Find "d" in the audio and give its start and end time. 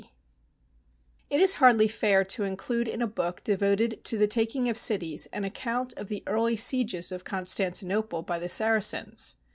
0.01-0.07